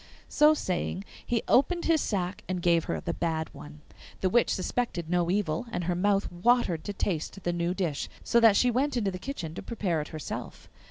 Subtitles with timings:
[0.29, 3.81] So saying, he opened his sack and gave her the bad one.
[4.21, 8.39] The witch suspected no evil, and her mouth watered to taste the new dish, so
[8.39, 10.67] that she went into the kitchen to prepare it herself.